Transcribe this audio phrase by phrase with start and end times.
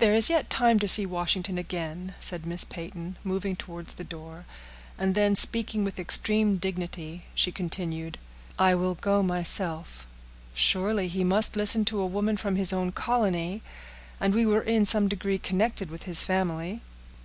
[0.00, 4.44] "There is yet time to see Washington again," said Miss Peyton, moving towards the door;
[4.98, 8.18] and then, speaking with extreme dignity, she continued,
[8.58, 10.08] "I will go myself;
[10.54, 15.06] surely he must listen to a woman from his own colony!—and we are in some
[15.06, 16.82] degree connected with his family."